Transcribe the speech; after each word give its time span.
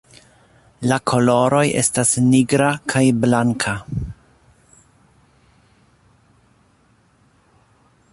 La 0.91 0.95
koloroj 1.09 1.65
estas 1.81 2.13
nigra 2.29 2.69
kaj 2.93 3.03
blanka. 3.25 3.75